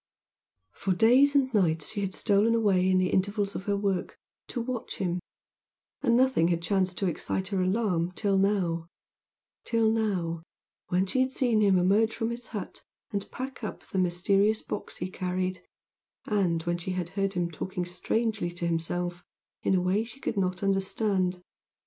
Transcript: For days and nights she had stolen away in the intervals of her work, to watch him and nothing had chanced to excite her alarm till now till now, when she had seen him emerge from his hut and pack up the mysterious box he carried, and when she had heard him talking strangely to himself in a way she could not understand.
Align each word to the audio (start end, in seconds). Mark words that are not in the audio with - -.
For 0.71 0.93
days 0.93 1.35
and 1.35 1.53
nights 1.53 1.91
she 1.91 2.01
had 2.01 2.15
stolen 2.15 2.55
away 2.55 2.89
in 2.89 2.97
the 2.97 3.11
intervals 3.11 3.53
of 3.53 3.65
her 3.65 3.77
work, 3.77 4.17
to 4.47 4.59
watch 4.59 4.97
him 4.97 5.19
and 6.01 6.17
nothing 6.17 6.47
had 6.47 6.63
chanced 6.63 6.97
to 6.97 7.07
excite 7.07 7.49
her 7.49 7.61
alarm 7.61 8.11
till 8.13 8.39
now 8.39 8.87
till 9.63 9.91
now, 9.91 10.41
when 10.87 11.05
she 11.05 11.19
had 11.19 11.31
seen 11.31 11.61
him 11.61 11.77
emerge 11.77 12.15
from 12.15 12.31
his 12.31 12.47
hut 12.47 12.83
and 13.11 13.29
pack 13.29 13.63
up 13.63 13.87
the 13.89 13.99
mysterious 13.99 14.63
box 14.63 14.97
he 14.97 15.11
carried, 15.11 15.61
and 16.25 16.63
when 16.63 16.79
she 16.79 16.93
had 16.93 17.09
heard 17.09 17.33
him 17.33 17.51
talking 17.51 17.85
strangely 17.85 18.49
to 18.51 18.65
himself 18.65 19.23
in 19.61 19.75
a 19.75 19.81
way 19.83 20.03
she 20.03 20.19
could 20.19 20.35
not 20.35 20.63
understand. 20.63 21.43